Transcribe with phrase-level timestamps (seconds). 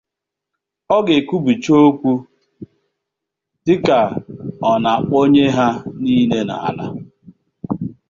[0.95, 2.11] Ọ ga-ekwubicha okwu
[3.65, 3.99] dịka
[4.71, 5.67] ọ na-akpọnye ha
[6.01, 6.85] niile n'ala.